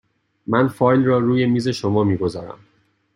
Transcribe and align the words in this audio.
من 0.47 0.67
فایل 0.67 1.05
را 1.05 1.19
روی 1.19 1.45
میز 1.45 1.67
شما 1.67 2.03
می 2.03 2.17
گذارم. 2.17 2.59